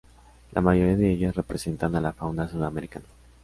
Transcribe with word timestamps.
La 0.53 0.61
mayoría 0.61 0.97
de 0.97 1.11
ellas 1.11 1.35
representan 1.35 1.95
a 1.95 2.01
la 2.01 2.11
fauna 2.11 2.47
sudamericana. 2.49 3.05